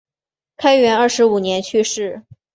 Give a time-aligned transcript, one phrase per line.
[0.57, 2.23] 开元二十五年去世。